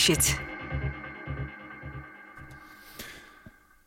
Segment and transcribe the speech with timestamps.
[0.00, 0.49] площадь.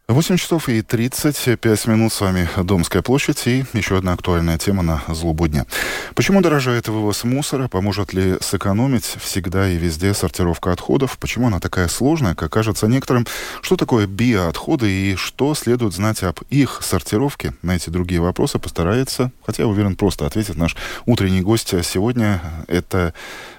[0.10, 5.02] 8 часов и 35 минут с вами Домская площадь и еще одна актуальная тема на
[5.08, 5.66] злобу дня.
[6.14, 7.70] Почему дорожает вывоз мусора?
[7.70, 11.18] Поможет ли сэкономить всегда и везде сортировка отходов?
[11.20, 13.26] Почему она такая сложная, как кажется некоторым?
[13.62, 17.54] Что такое биоотходы и что следует знать об их сортировке?
[17.62, 20.76] На эти другие вопросы постарается, хотя уверен, просто ответит наш
[21.06, 22.42] утренний гость сегодня.
[22.68, 23.14] Это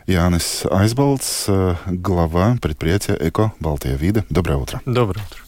[0.07, 1.47] Янис Айсбалдс,
[1.87, 4.27] глава предприятия «Эко Балтия Вида».
[4.29, 4.83] Доброе утро.
[4.85, 5.44] Доброе утро.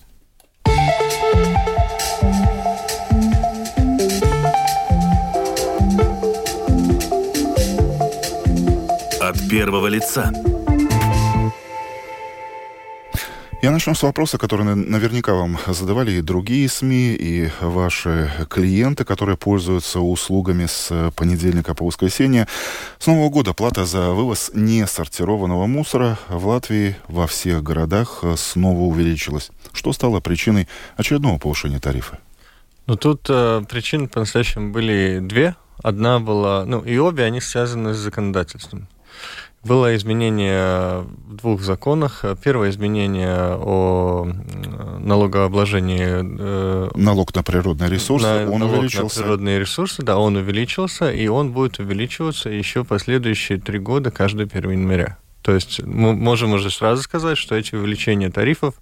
[9.48, 10.32] Первого лица.
[13.62, 19.36] Я начну с вопроса, который наверняка вам задавали и другие СМИ, и ваши клиенты, которые
[19.36, 22.46] пользуются услугами с понедельника по воскресенье.
[22.98, 29.50] С Нового года плата за вывоз несортированного мусора в Латвии во всех городах снова увеличилась.
[29.72, 32.18] Что стало причиной очередного повышения тарифа?
[32.86, 35.56] Ну, тут э, причин по-настоящему были две.
[35.82, 38.86] Одна была, ну, и обе они связаны с законодательством.
[39.66, 42.24] Было изменение в двух законах.
[42.42, 44.28] Первое изменение о
[45.00, 46.38] налогообложении...
[46.38, 49.18] Э, налог на природные ресурсы, на, он налог увеличился.
[49.18, 54.46] на природные ресурсы, да, он увеличился, и он будет увеличиваться еще последующие три года, каждый
[54.46, 55.18] 1 января.
[55.42, 58.74] То есть мы можем уже сразу сказать, что эти увеличения тарифов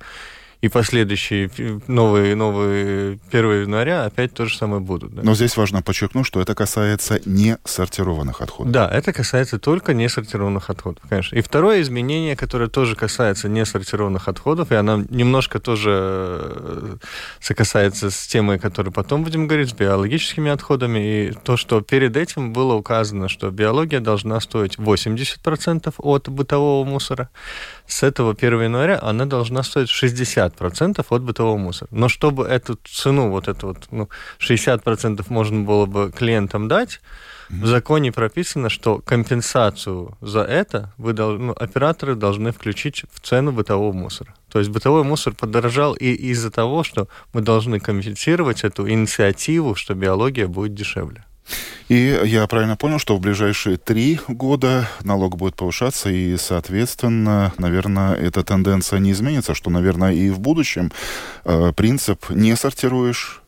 [0.64, 1.50] и последующие
[1.88, 5.14] новые, новые 1 января опять то же самое будут.
[5.14, 5.22] Да?
[5.22, 8.72] Но здесь важно подчеркнуть, что это касается не сортированных отходов.
[8.72, 11.36] Да, это касается только не сортированных отходов, конечно.
[11.36, 16.96] И второе изменение, которое тоже касается не сортированных отходов, и оно немножко тоже э,
[17.40, 22.54] сокасается с темой, которую потом будем говорить, с биологическими отходами, и то, что перед этим
[22.54, 27.28] было указано, что биология должна стоить 80% от бытового мусора,
[27.86, 31.88] с этого 1 января она должна стоить 60% от бытового мусора.
[31.90, 37.00] Но чтобы эту цену, вот эту вот, ну, 60% можно было бы клиентам дать,
[37.50, 43.52] в законе прописано, что компенсацию за это вы дол- ну, операторы должны включить в цену
[43.52, 44.34] бытового мусора.
[44.48, 49.94] То есть бытовой мусор подорожал и из-за того, что мы должны компенсировать эту инициативу, что
[49.94, 51.24] биология будет дешевле.
[51.88, 58.14] И я правильно понял, что в ближайшие три года налог будет повышаться, и, соответственно, наверное,
[58.14, 60.92] эта тенденция не изменится, что, наверное, и в будущем
[61.44, 63.43] э, принцип «не сортируешь,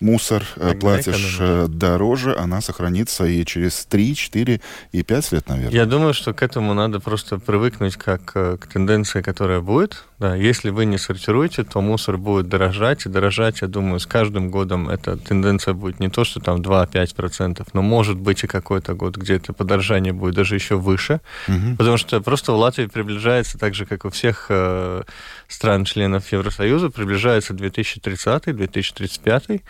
[0.00, 1.36] мусор э, Тогда платишь экономишь.
[1.40, 4.60] Э, дороже, она сохранится и через 3, 4
[4.92, 5.74] и 5 лет, наверное.
[5.74, 10.04] Я думаю, что к этому надо просто привыкнуть как э, к тенденции, которая будет.
[10.18, 14.50] Да, если вы не сортируете, то мусор будет дорожать, и дорожать, я думаю, с каждым
[14.50, 19.16] годом эта тенденция будет не то, что там 2-5%, но может быть и какой-то год,
[19.16, 21.76] где это подорожание будет даже еще выше, угу.
[21.76, 25.02] потому что просто в Латвии приближается, так же, как у всех э,
[25.48, 29.62] стран-членов Евросоюза, приближается 2030-2035,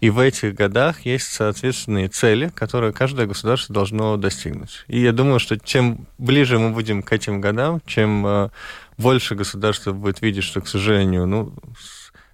[0.00, 4.84] и в этих годах есть соответственные цели, которые каждое государство должно достигнуть.
[4.88, 8.48] И я думаю, что чем ближе мы будем к этим годам, чем э,
[8.96, 11.54] больше государство будет видеть, что, к сожалению, ну,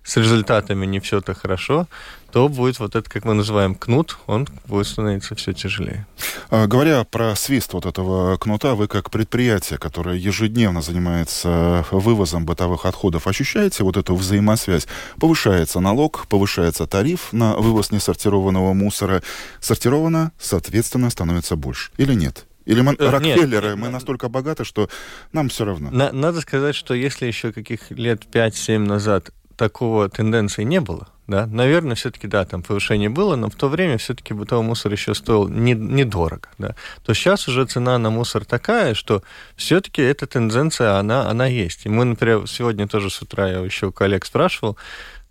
[0.06, 1.88] с результатами не все так хорошо,
[2.30, 6.06] то будет вот это, как мы называем, кнут, он будет становиться все тяжелее.
[6.48, 12.86] А, говоря про свист вот этого кнута, вы как предприятие, которое ежедневно занимается вывозом бытовых
[12.86, 14.86] отходов, ощущаете вот эту взаимосвязь?
[15.18, 19.22] Повышается налог, повышается тариф на вывоз несортированного мусора.
[19.60, 21.90] Сортировано, соответственно, становится больше.
[21.96, 22.46] Или нет?
[22.66, 24.90] Или мы, э, Рокфеллеры, нет, мы настолько богаты, что
[25.32, 25.90] нам все равно.
[25.90, 31.46] На, надо сказать, что если еще каких лет 5-7 назад такого тенденции не было, да,
[31.46, 35.48] наверное, все-таки, да, там повышение было, но в то время все-таки бытовой мусор еще стоил
[35.48, 39.22] не, недорого, да, то сейчас уже цена на мусор такая, что
[39.56, 41.86] все-таки эта тенденция, она, она есть.
[41.86, 44.76] И мы, например, сегодня тоже с утра я еще у коллег спрашивал,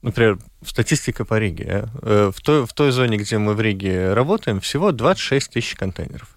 [0.02, 1.86] например, статистика по Риге.
[2.02, 6.36] Э, в той, в той зоне, где мы в Риге работаем, всего 26 тысяч контейнеров.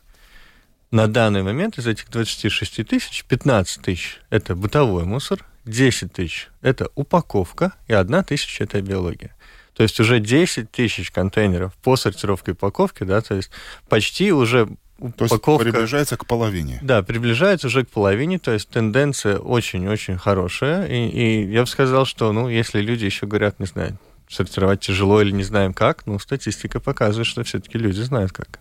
[0.90, 6.88] На данный момент из этих 26 тысяч 15 тысяч– это бытовой мусор, 10 тысяч– это
[6.94, 9.34] упаковка, и 1 тысяча– это биология.
[9.74, 13.50] То есть уже 10 тысяч контейнеров по сортировке упаковки, да, то есть
[13.88, 14.68] почти уже
[14.98, 15.38] упаковка...
[15.38, 16.78] То есть приближается к половине.
[16.82, 20.86] Да, приближается уже к половине, то есть тенденция очень-очень хорошая.
[20.86, 23.98] И, и я бы сказал, что, ну, если люди еще говорят, не знаю,
[24.28, 28.58] сортировать тяжело или не знаем как, ну, статистика показывает, что все-таки люди знают как.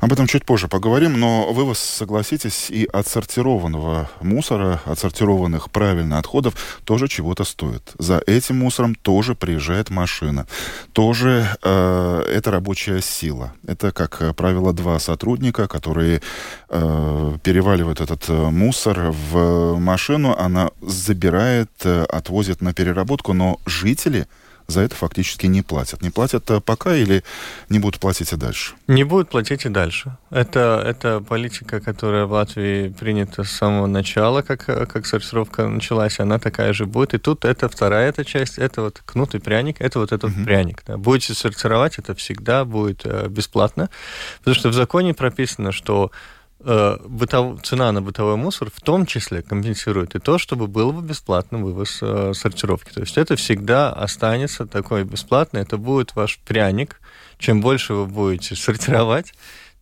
[0.00, 7.08] Об этом чуть позже поговорим, но вывоз, согласитесь, и отсортированного мусора, отсортированных правильно отходов тоже
[7.08, 7.92] чего-то стоит.
[7.98, 10.46] За этим мусором тоже приезжает машина.
[10.92, 13.52] Тоже э, это рабочая сила.
[13.66, 16.22] Это, как правило, два сотрудника, которые
[16.68, 24.26] э, переваливают этот э, мусор в машину, она забирает, э, отвозит на переработку, но жители
[24.70, 26.02] за это фактически не платят.
[26.02, 27.22] Не платят э, пока или
[27.68, 28.74] не будут платить и дальше?
[28.86, 30.16] Не будут платить и дальше.
[30.30, 36.38] Это, это политика, которая в Латвии принята с самого начала, как, как сортировка началась, она
[36.38, 37.14] такая же будет.
[37.14, 40.44] И тут это вторая эта часть, это вот кнут и пряник, это вот этот uh-huh.
[40.44, 40.82] пряник.
[40.86, 40.96] Да.
[40.96, 43.90] Будете сортировать, это всегда будет э, бесплатно,
[44.38, 47.62] потому что в законе прописано, что Э, бытов...
[47.62, 51.98] цена на бытовой мусор в том числе компенсирует и то, чтобы был бы бесплатный вывоз
[52.02, 52.92] э, сортировки.
[52.92, 57.00] То есть это всегда останется такой бесплатный, это будет ваш пряник.
[57.38, 59.32] Чем больше вы будете сортировать,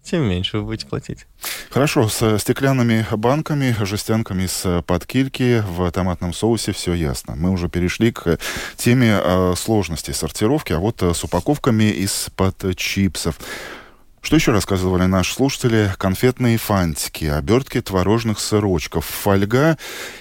[0.03, 1.27] тем меньше вы будете платить.
[1.71, 7.35] Хорошо, с стеклянными банками, жестянками с подкильки в томатном соусе все ясно.
[7.37, 8.39] Мы уже перешли к
[8.77, 13.39] теме э, сложностей сортировки, а вот э, с упаковками из-под чипсов.
[14.21, 15.91] Что еще рассказывали наши слушатели?
[15.97, 19.79] Конфетные фантики, обертки творожных сырочков, фольга.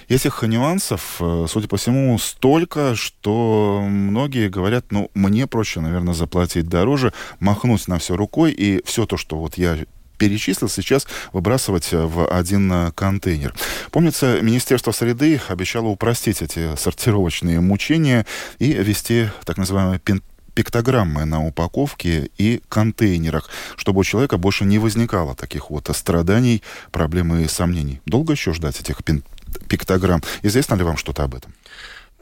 [0.08, 6.68] Этих нюансов, э, судя по всему, столько, что многие говорят, ну, мне проще, наверное, заплатить
[6.68, 9.78] дороже, махнуть на все рукой, и все то, что вот я
[10.18, 13.54] перечислил, сейчас выбрасывать в один контейнер.
[13.92, 18.26] Помнится, Министерство среды обещало упростить эти сортировочные мучения
[18.60, 20.00] и ввести так называемый
[20.58, 27.36] пиктограммы на упаковке и контейнерах, чтобы у человека больше не возникало таких вот страданий, проблем
[27.36, 28.02] и сомнений.
[28.08, 29.02] Долго еще ждать этих
[29.68, 30.24] пиктограмм?
[30.42, 31.54] Известно ли вам что-то об этом?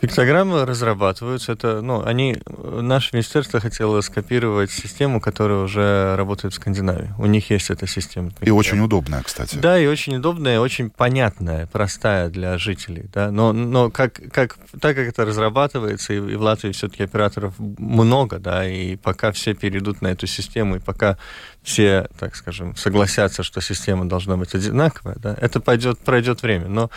[0.08, 1.52] Пиктограммы разрабатываются.
[1.54, 7.14] Это, ну, они, наше министерство хотело скопировать систему, которая уже работает в Скандинавии.
[7.18, 8.32] У них есть эта система.
[8.42, 9.56] И очень удобная, кстати.
[9.56, 13.10] Да, и очень удобная, очень понятная, простая для жителей.
[13.14, 13.32] Да?
[13.32, 18.40] Но, но как, как, так как это разрабатывается, и, и в Латвии все-таки операторов много,
[18.40, 21.18] да, и пока все перейдут на эту систему, и пока
[21.64, 26.68] все, так скажем, согласятся, что система должна быть одинаковая, да, это пойдет, пройдет время.
[26.68, 26.92] Но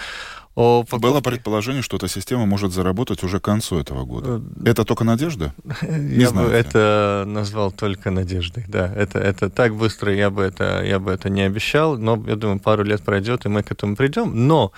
[0.58, 1.08] о покупке...
[1.08, 4.42] Было предположение, что эта система может заработать уже к концу этого года.
[4.64, 5.54] Э, это только надежда?
[5.82, 6.50] Не я знаете.
[6.50, 8.92] бы это назвал только надеждой, да.
[8.92, 12.58] Это, это так быстро я бы это, я бы это не обещал, но я думаю,
[12.58, 14.48] пару лет пройдет, и мы к этому придем.
[14.48, 14.72] Но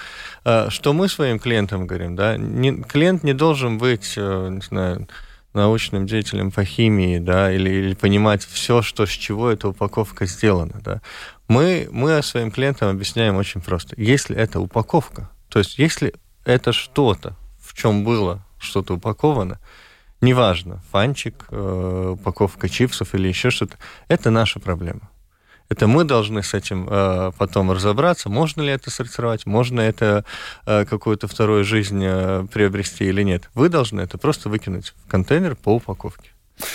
[0.44, 5.08] э, что мы своим клиентам говорим, да, не, клиент не должен быть, э, не знаю,
[5.54, 10.78] научным деятелем по химии, да, или, или понимать все, что с чего эта упаковка сделана,
[10.84, 11.00] да.
[11.48, 13.94] Мы, мы своим клиентам объясняем очень просто.
[13.96, 16.14] Если это упаковка, то есть, если
[16.44, 19.58] это что-то, в чем было что-то упаковано,
[20.20, 23.76] неважно, фанчик, э, упаковка чипсов или еще что-то,
[24.08, 25.10] это наша проблема.
[25.68, 30.24] Это мы должны с этим э, потом разобраться, можно ли это сортировать, можно это
[30.66, 33.50] э, какую-то вторую жизнь э, приобрести или нет.
[33.54, 36.30] Вы должны это просто выкинуть в контейнер по упаковке.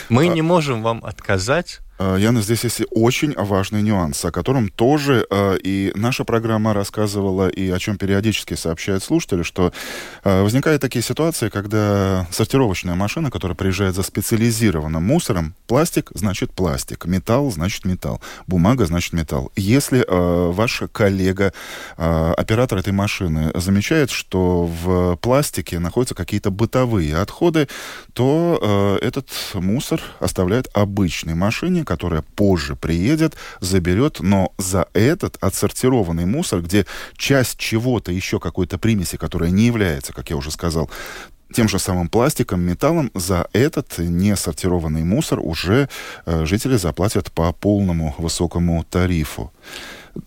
[0.09, 0.27] Мы а...
[0.27, 5.93] не можем вам отказать Яна, здесь есть очень важный нюанс, о котором тоже э, и
[5.95, 9.71] наша программа рассказывала, и о чем периодически сообщают слушатели, что
[10.25, 17.05] э, возникают такие ситуации, когда сортировочная машина, которая приезжает за специализированным мусором, пластик значит пластик,
[17.05, 19.53] металл значит металл, бумага значит металл.
[19.55, 21.53] Если ваш коллега,
[21.95, 27.69] оператор этой машины, замечает, что в пластике находятся какие-то бытовые отходы,
[28.13, 36.61] то этот мусор оставляет обычной машине, которая позже приедет, заберет, но за этот отсортированный мусор,
[36.61, 36.85] где
[37.15, 40.89] часть чего-то, еще какой-то примеси, которая не является, как я уже сказал,
[41.53, 45.87] тем же самым пластиком, металлом, за этот несортированный мусор уже
[46.25, 49.51] э, жители заплатят по полному высокому тарифу.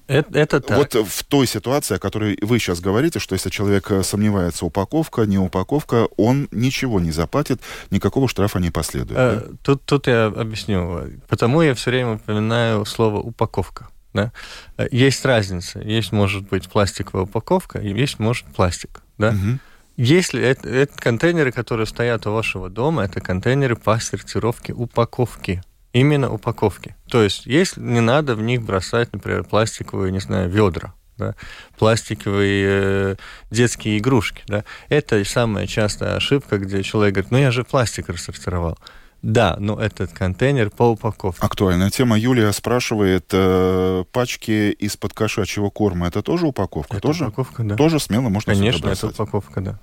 [0.06, 0.76] Это, это так.
[0.78, 5.22] Вот в той ситуации, о которой вы сейчас говорите, что если человек э, сомневается, упаковка,
[5.22, 9.18] не упаковка, он ничего не заплатит, никакого штрафа не последует.
[9.18, 9.56] А, да?
[9.62, 11.10] тут, тут я объясню.
[11.28, 13.88] Потому я все время упоминаю слово упаковка.
[14.12, 14.32] Да?
[14.76, 15.80] Э, есть разница.
[15.80, 19.02] Есть, может быть, пластиковая упаковка, и есть, может, пластик.
[19.18, 19.30] Да?
[19.30, 19.58] Угу.
[19.98, 26.32] Если это, это контейнеры, которые стоят у вашего дома, это контейнеры по сортировке упаковки именно
[26.32, 26.96] упаковки.
[27.08, 31.34] То есть, если не надо в них бросать, например, пластиковые, не знаю, ведра, да,
[31.78, 33.16] пластиковые э,
[33.50, 34.42] детские игрушки.
[34.46, 34.64] Да.
[34.88, 38.78] Это самая частая ошибка, где человек говорит, ну я же пластик рассортировал.
[39.20, 41.44] Да, но этот контейнер по упаковке.
[41.44, 42.16] Актуальная тема.
[42.16, 46.96] Юлия спрашивает, э, пачки из-под кошачьего корма, это тоже упаковка?
[46.96, 47.24] Это тоже?
[47.24, 47.74] упаковка, да.
[47.74, 49.80] Тоже смело можно Конечно, это упаковка, да.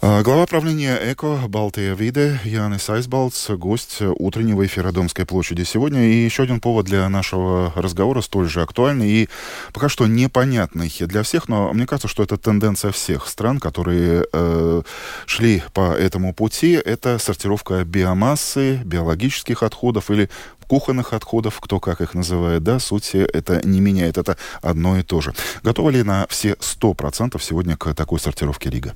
[0.00, 6.08] А, глава правления ЭКО «Балтия Виде» Янис Айсбалц, гость утреннего эфира Домской площади сегодня.
[6.08, 9.28] И еще один повод для нашего разговора, столь же актуальный и
[9.72, 14.82] пока что непонятный для всех, но мне кажется, что это тенденция всех стран, которые э,
[15.26, 16.74] шли по этому пути.
[16.74, 20.30] Это сортировка биомассы, биологических отходов или
[20.68, 25.20] кухонных отходов, кто как их называет, да, суть это не меняет, это одно и то
[25.20, 25.34] же.
[25.64, 28.94] Готова ли на все 100% сегодня к такой сортировке Рига?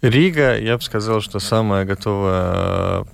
[0.00, 3.04] Рига, я бы сказал, что самая готовая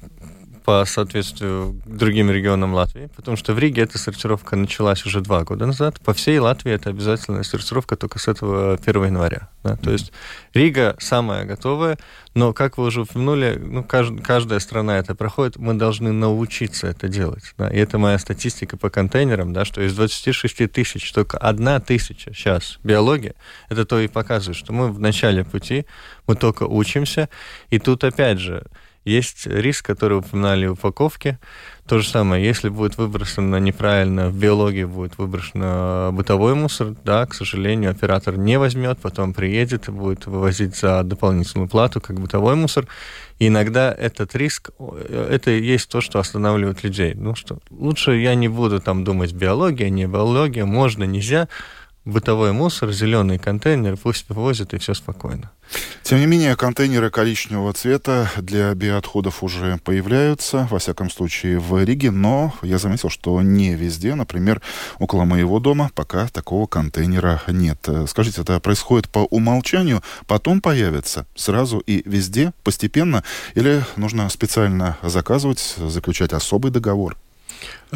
[0.64, 5.66] по соответствию другим регионам Латвии, потому что в Риге эта сортировка началась уже два года
[5.66, 6.00] назад.
[6.00, 9.50] По всей Латвии это обязательная сортировка только с этого 1 января.
[9.62, 9.72] Да?
[9.72, 9.84] Mm-hmm.
[9.84, 10.12] То есть
[10.54, 11.98] Рига самая готовая,
[12.34, 17.08] но, как вы уже упомянули, ну, кажд, каждая страна это проходит, мы должны научиться это
[17.08, 17.54] делать.
[17.58, 17.68] Да?
[17.68, 22.78] И это моя статистика по контейнерам, да, что из 26 тысяч только одна тысяча сейчас
[22.82, 23.34] биология,
[23.68, 25.84] это то и показывает, что мы в начале пути,
[26.26, 27.28] мы только учимся,
[27.68, 28.64] и тут опять же,
[29.04, 31.38] есть риск, который упоминали упаковки.
[31.86, 37.34] То же самое, если будет выброшено неправильно, в биологии будет выброшено бытовой мусор, да, к
[37.34, 42.86] сожалению, оператор не возьмет, потом приедет и будет вывозить за дополнительную плату, как бытовой мусор.
[43.38, 44.70] И иногда этот риск,
[45.10, 47.12] это и есть то, что останавливает людей.
[47.14, 51.48] Ну что, лучше я не буду там думать биология, не биология, можно, нельзя
[52.04, 55.50] бытовой мусор, зеленый контейнер, пусть вывозят, и все спокойно.
[56.02, 62.10] Тем не менее, контейнеры коричневого цвета для биоотходов уже появляются, во всяком случае, в Риге,
[62.10, 64.60] но я заметил, что не везде, например,
[64.98, 67.88] около моего дома пока такого контейнера нет.
[68.06, 75.76] Скажите, это происходит по умолчанию, потом появится сразу и везде, постепенно, или нужно специально заказывать,
[75.78, 77.16] заключать особый договор?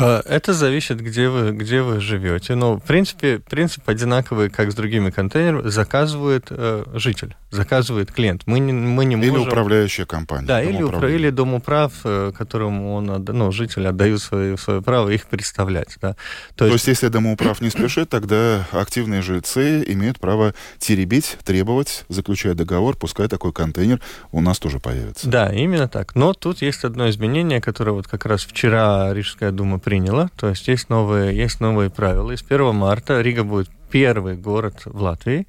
[0.01, 2.55] А, это зависит, где вы, где вы живете.
[2.55, 5.69] Но, в принципе, принцип одинаковый, как с другими контейнерами.
[5.69, 8.43] Заказывает э, житель, заказывает клиент.
[8.47, 9.49] Мы не, мы не или можем...
[9.49, 10.47] управляющая компания.
[10.47, 11.11] Да, или, упра...
[11.11, 15.97] или домоуправ, э, которому он, ну, житель отдают свое, свое право их представлять.
[16.01, 16.15] Да.
[16.55, 16.87] То, То есть...
[16.87, 23.29] есть, если домоуправ не спешит, тогда активные жильцы имеют право теребить, требовать, заключая договор, пускай
[23.29, 24.01] такой контейнер
[24.33, 25.29] у нас тоже появится.
[25.29, 26.15] Да, именно так.
[26.15, 30.29] Но тут есть одно изменение, которое вот как раз вчера Рижская дума приняла.
[30.37, 32.31] То есть есть новые, есть новые правила.
[32.31, 35.47] И с 1 марта Рига будет первый город в Латвии,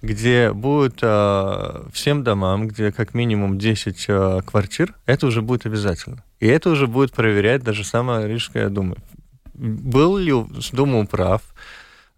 [0.00, 6.24] где будет э, всем домам, где как минимум 10 э, квартир, это уже будет обязательно.
[6.40, 8.96] И это уже будет проверять даже сама Рижская дума.
[9.52, 10.32] Был ли
[10.72, 11.42] Дума прав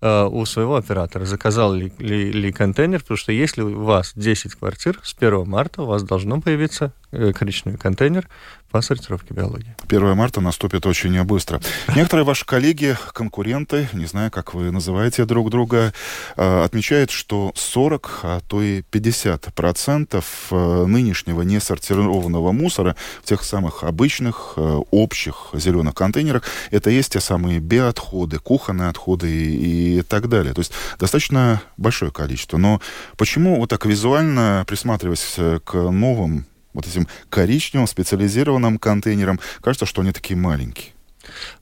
[0.00, 4.54] э, у своего оператора, заказал ли, ли, ли контейнер, потому что если у вас 10
[4.54, 6.92] квартир, с 1 марта у вас должно появиться
[7.32, 8.28] коричневый контейнер
[8.74, 9.72] по сортировке биологии.
[9.86, 11.60] 1 марта наступит очень быстро.
[11.94, 15.92] Некоторые ваши коллеги, конкуренты, не знаю, как вы называете друг друга,
[16.36, 23.44] э, отмечают, что 40, а то и 50 процентов э, нынешнего несортированного мусора в тех
[23.44, 26.42] самых обычных, общих зеленых контейнерах,
[26.72, 30.52] это есть те самые биоотходы, кухонные отходы и, и так далее.
[30.52, 32.56] То есть достаточно большое количество.
[32.56, 32.80] Но
[33.16, 40.12] почему вот так визуально, присматриваясь к новым вот этим коричневым специализированным контейнерам, кажется, что они
[40.12, 40.94] такие маленькие.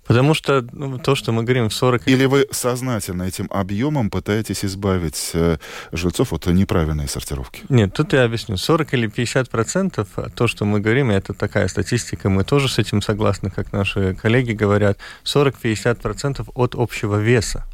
[0.06, 2.08] Потому что ну, то, что мы говорим в 40...
[2.08, 5.58] Или вы сознательно этим объемом пытаетесь избавить э,
[5.92, 7.62] жильцов от неправильной сортировки?
[7.68, 8.56] Нет, тут я объясню.
[8.56, 12.78] 40 или 50 процентов, а то, что мы говорим, это такая статистика, мы тоже с
[12.78, 17.64] этим согласны, как наши коллеги говорят, 40-50 процентов от общего веса.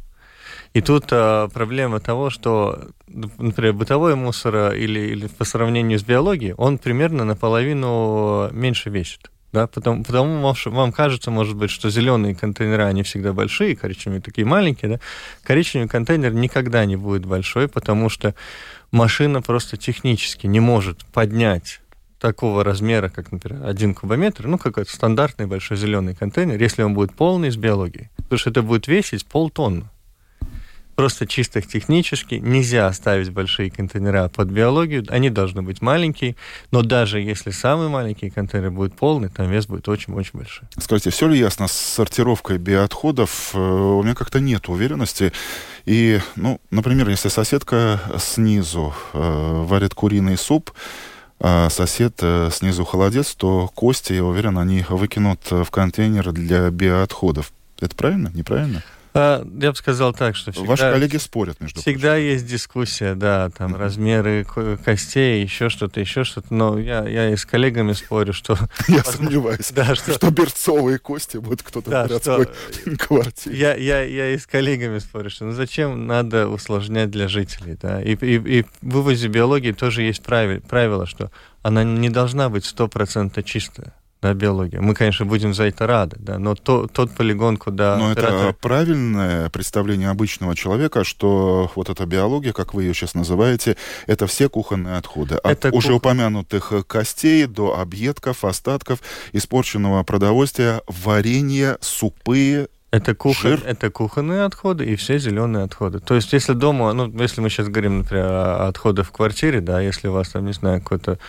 [0.73, 6.53] И тут а, проблема того, что, например, бытовой мусор или, или по сравнению с биологией,
[6.53, 9.29] он примерно наполовину меньше весит.
[9.51, 14.45] Да, потому, потому вам кажется, может быть, что зеленые контейнеры, они всегда большие, коричневые такие
[14.45, 14.99] маленькие, да?
[15.43, 18.35] Коричневый контейнер никогда не будет большой, потому что
[18.91, 21.81] машина просто технически не может поднять
[22.19, 27.13] такого размера, как, например, один кубометр, ну, какой-то стандартный большой зеленый контейнер, если он будет
[27.15, 28.09] полный с биологией.
[28.17, 29.85] Потому что это будет весить полтонны.
[30.99, 36.35] Просто чисто технически нельзя оставить большие контейнера под биологию, они должны быть маленькие,
[36.71, 40.67] но даже если самый маленький контейнер будет полный, там вес будет очень-очень большой.
[40.77, 43.51] Скажите, все ли ясно с сортировкой биоотходов?
[43.53, 45.31] Э, у меня как-то нет уверенности.
[45.85, 50.69] И, ну, например, если соседка снизу э, варит куриный суп,
[51.39, 57.53] а сосед э, снизу холодец, то кости, я уверен, они выкинут в контейнер для биоотходов.
[57.79, 58.31] Это правильно?
[58.33, 58.83] Неправильно?
[59.13, 60.67] А, я бы сказал так, что всегда...
[60.67, 62.25] Ваши коллеги спорят между Всегда прочим.
[62.25, 63.79] есть дискуссия, да, там mm-hmm.
[63.79, 64.45] размеры
[64.83, 68.57] костей, еще что-то, еще что-то, но я, я и с коллегами спорю, что...
[68.87, 70.13] Я сомневаюсь, да, что...
[70.13, 72.49] что берцовые кости будут кто-то да, в городской
[72.83, 72.97] что...
[72.97, 73.57] квартире.
[73.57, 78.01] Я, я, я и с коллегами спорю, что ну зачем надо усложнять для жителей, да,
[78.01, 82.65] и, и, и в вывозе биологии тоже есть правило, правило, что она не должна быть
[82.65, 84.81] стопроцентно чистая да, биология.
[84.81, 87.97] Мы, конечно, будем за это рады, да, но то, тот полигон, куда...
[87.97, 88.49] Но оператор...
[88.49, 94.27] это правильное представление обычного человека, что вот эта биология, как вы ее сейчас называете, это
[94.27, 95.35] все кухонные отходы.
[95.35, 95.97] От это уже кух...
[95.97, 98.99] упомянутых костей до объедков, остатков,
[99.31, 105.99] испорченного продовольствия, варенье, супы, это, кухонь, это кухонные отходы и все зеленые отходы.
[105.99, 109.79] То есть, если дома, ну, если мы сейчас говорим, например, о отходах в квартире, да,
[109.79, 111.19] если у вас там, не знаю, какой-то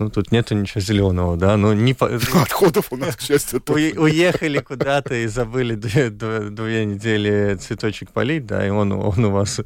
[0.00, 1.92] ну, тут нету ничего зеленого, да, ну, не...
[2.42, 3.92] Отходов у нас, к счастью, тоже.
[3.96, 9.30] Уехали куда-то и забыли две, две, две недели цветочек полить, да, и он, он у
[9.30, 9.60] вас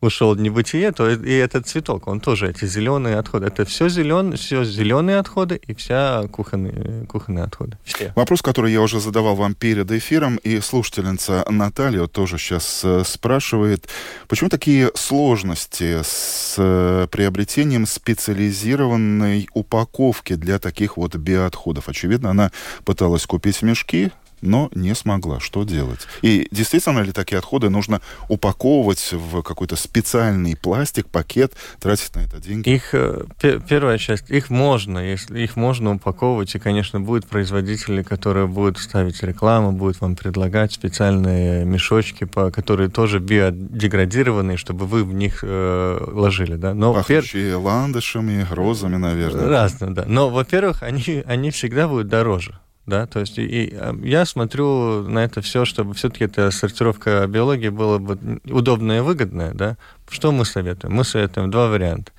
[0.00, 3.46] ушел в небытие, то и этот цветок, он тоже эти зеленые отходы.
[3.46, 7.76] Это все, зелен, все зеленые отходы и вся кухонные, кухонные отходы.
[7.84, 8.12] Все.
[8.14, 13.88] Вопрос, который я уже задавал вам перед эфиром, и слушательница Наталья тоже сейчас э, спрашивает,
[14.28, 21.88] почему такие сложности с э, приобретением специализированной упаковки для таких вот биоотходов?
[21.88, 22.52] Очевидно, она
[22.84, 25.40] пыталась купить мешки, но не смогла.
[25.40, 26.00] Что делать?
[26.22, 32.38] И действительно ли такие отходы нужно упаковывать в какой-то специальный пластик, пакет, тратить на это
[32.38, 32.68] деньги?
[32.70, 33.24] Их, э,
[33.68, 39.22] первая часть, их можно, если их можно упаковывать, и, конечно, будут производители, которые будут ставить
[39.22, 46.06] рекламу, будут вам предлагать специальные мешочки, по, которые тоже биодеградированные, чтобы вы в них э,
[46.12, 46.74] ложили, да.
[46.74, 47.58] Но Пахнущие пер...
[47.58, 49.48] ландышами, розами, наверное.
[49.48, 50.04] Разно, да.
[50.06, 55.02] Но, во-первых, они, они всегда будут дороже да, то есть и, и а, я смотрю
[55.02, 59.76] на это все, чтобы все-таки эта сортировка биологии была бы удобная и выгодная, да.
[60.08, 60.94] Что мы советуем?
[60.94, 62.12] Мы советуем два варианта.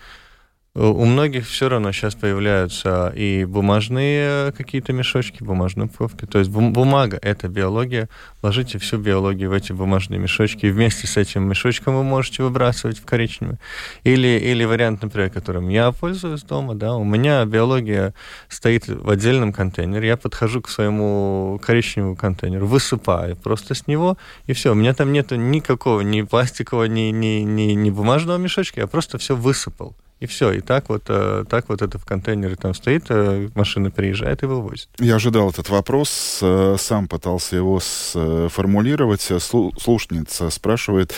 [0.81, 6.25] У многих все равно сейчас появляются и бумажные какие-то мешочки, бумажные упаковки.
[6.25, 8.07] То есть бумага— это биология.
[8.41, 10.67] Ложите всю биологию в эти бумажные мешочки.
[10.67, 13.57] И вместе с этим мешочком вы можете выбрасывать в коричневый.
[14.05, 16.75] Или, или вариант, например, которым я пользуюсь дома.
[16.75, 18.13] Да, у меня биология
[18.47, 20.07] стоит в отдельном контейнере.
[20.07, 24.71] Я подхожу к своему коричневому контейнеру, высыпаю просто с него, и все.
[24.71, 28.79] У меня там нету никакого ни пластикового, ни, ни, ни, ни бумажного мешочка.
[28.79, 29.93] Я просто все высыпал.
[30.19, 33.89] И все, и так вот, э, так вот это в контейнере там стоит, э, машина
[33.89, 34.89] приезжает и вывозит.
[34.99, 39.21] Я ожидал этот вопрос, э, сам пытался его сформулировать.
[39.21, 41.13] Слушница спрашивает,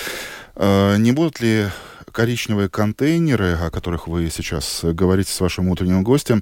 [0.55, 1.67] не будут ли
[2.12, 6.41] коричневые контейнеры, о которых вы сейчас говорите с вашим утренним гостем,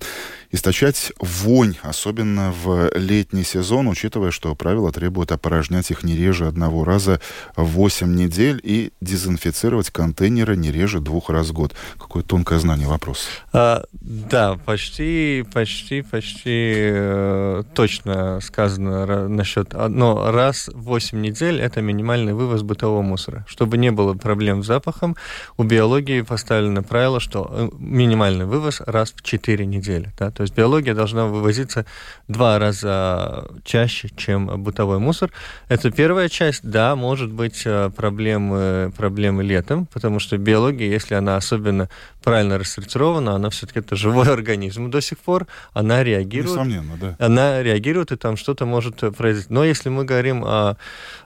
[0.51, 6.83] источать вонь, особенно в летний сезон, учитывая, что правила требуют опорожнять их не реже одного
[6.83, 7.21] раза
[7.55, 11.73] в 8 недель и дезинфицировать контейнеры не реже двух раз в год.
[11.97, 13.27] Какое тонкое знание вопрос.
[13.53, 19.73] А, да, почти, почти, почти э, точно сказано насчет...
[19.73, 23.45] Но раз в 8 недель это минимальный вывоз бытового мусора.
[23.47, 25.15] Чтобы не было проблем с запахом,
[25.59, 30.09] у биологии поставлено правило, что э, минимальный вывоз раз в 4 недели.
[30.17, 30.31] Да?
[30.31, 31.85] То есть биология должна вывозиться
[32.29, 35.31] два раза чаще, чем бытовой мусор.
[35.67, 36.61] Это первая часть.
[36.63, 41.89] Да, может быть э, проблемы, проблемы летом, потому что биология, если она особенно
[42.23, 46.51] правильно рассортирована, она все-таки это живой организм до сих пор, она реагирует.
[46.51, 47.15] Несомненно, да.
[47.19, 49.47] Она реагирует, и там что-то может произойти.
[49.53, 50.77] Но если мы говорим о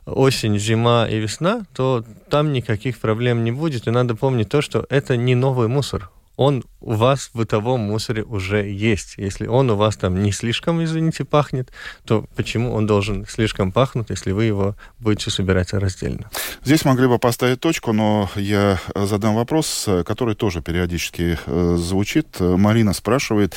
[0.06, 3.88] осень, зима и весна, то там никаких проблем не будет.
[3.88, 8.24] И надо помнить то, что это не новый мусор он у вас в бытовом мусоре
[8.24, 9.16] уже есть.
[9.18, 11.72] Если он у вас там не слишком, извините, пахнет,
[12.06, 16.32] то почему он должен слишком пахнуть, если вы его будете собирать раздельно?
[16.64, 22.40] Здесь могли бы поставить точку, но я задам вопрос, который тоже периодически э, звучит.
[22.40, 23.56] Марина спрашивает,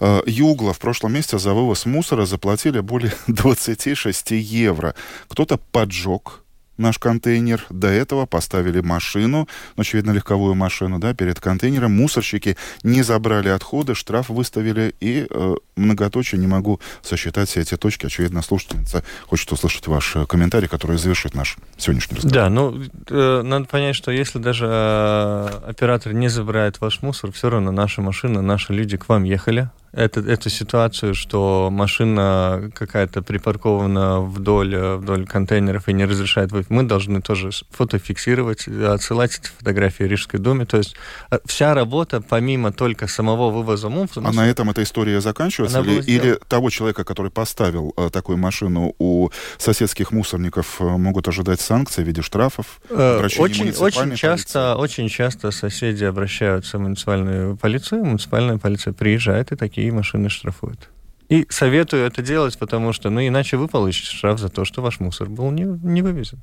[0.00, 4.94] э, Югла в прошлом месяце за вывоз мусора заплатили более 26 евро.
[5.28, 6.45] Кто-то поджег
[6.76, 7.64] наш контейнер.
[7.70, 11.96] До этого поставили машину, ну, очевидно, легковую машину, да, перед контейнером.
[11.96, 18.06] Мусорщики не забрали отходы, штраф выставили, и э, многоточие не могу сосчитать все эти точки.
[18.06, 22.34] Очевидно, слушательница хочет услышать ваш э, комментарий, который завершит наш сегодняшний разговор.
[22.34, 27.50] Да, ну, э, надо понять, что если даже э, оператор не забирает ваш мусор, все
[27.50, 34.20] равно наша машина, наши люди к вам ехали, это, эту ситуацию, что машина какая-то припаркована
[34.20, 40.38] вдоль, вдоль контейнеров и не разрешает выйти, мы должны тоже фотофиксировать, отсылать эти фотографии Рижской
[40.38, 40.66] думе.
[40.66, 40.96] То есть
[41.30, 44.26] э, вся работа, помимо только самого вывоза мусора...
[44.28, 45.80] А на этом эта история заканчивается?
[45.80, 51.60] Или, или того человека, который поставил э, такую машину у соседских мусорников, э, могут ожидать
[51.60, 52.80] санкции в виде штрафов?
[52.90, 59.85] Очень, очень, часто, очень часто соседи обращаются в муниципальную полицию, муниципальная полиция приезжает и такие
[59.90, 60.90] машины штрафуют.
[61.28, 65.00] И советую это делать, потому что, ну, иначе вы получите штраф за то, что ваш
[65.00, 66.40] мусор был не, не вывезен.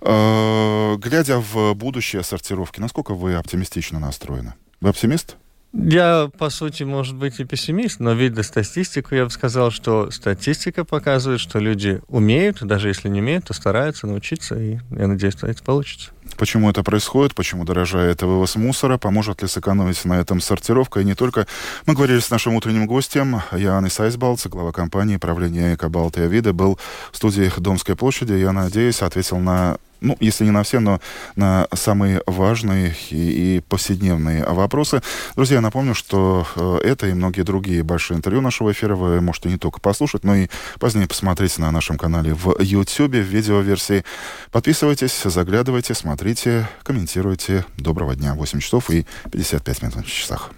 [0.00, 4.54] А, глядя в будущее сортировки, насколько вы оптимистично настроены?
[4.80, 5.36] Вы оптимист?
[5.72, 10.84] Я, по сути, может быть и пессимист, но видя статистику, я бы сказал, что статистика
[10.84, 15.46] показывает, что люди умеют, даже если не умеют, то стараются научиться, и я надеюсь, что
[15.46, 16.12] это получится.
[16.36, 21.00] Почему это происходит, почему дорожает вывоз мусора, поможет ли сэкономить на этом сортировка.
[21.00, 21.46] И не только.
[21.86, 26.78] Мы говорили с нашим утренним гостем, Яной Сайсбалц, глава компании правления «Экобалт» и «Авида», был
[27.12, 28.34] в студии Домской площади.
[28.34, 31.00] Я надеюсь, ответил на ну, если не на все, но
[31.36, 35.02] на самые важные и, и повседневные вопросы.
[35.34, 39.56] Друзья, напомню, что э, это и многие другие большие интервью нашего эфира вы можете не
[39.56, 44.04] только послушать, но и позднее посмотреть на нашем канале в YouTube в видеоверсии.
[44.50, 45.94] Подписывайтесь, заглядывайте,
[46.26, 47.64] смотрите, комментируйте.
[47.76, 48.34] Доброго дня.
[48.34, 50.50] 8 часов и 55 минут на часах.